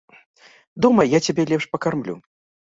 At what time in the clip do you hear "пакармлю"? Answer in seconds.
1.75-2.17